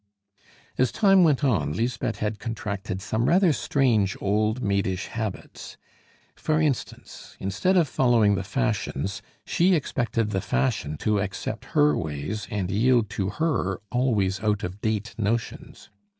As 0.79 0.91
time 0.91 1.23
went 1.23 1.43
on, 1.43 1.73
Lisbeth 1.73 2.17
had 2.17 2.39
contracted 2.39 3.03
some 3.03 3.25
rather 3.29 3.53
strange 3.53 4.17
old 4.19 4.59
maidish 4.63 5.05
habits. 5.09 5.77
For 6.35 6.59
instance, 6.59 7.37
instead 7.39 7.77
of 7.77 7.87
following 7.87 8.33
the 8.33 8.41
fashions, 8.43 9.21
she 9.45 9.75
expected 9.75 10.31
the 10.31 10.41
fashion 10.41 10.97
to 11.05 11.19
accept 11.21 11.65
her 11.77 11.95
ways 11.95 12.47
and 12.49 12.71
yield 12.71 13.11
to 13.11 13.29
her 13.29 13.79
always 13.91 14.39
out 14.43 14.63
of 14.63 14.81
date 14.81 15.13
notions. 15.19 15.91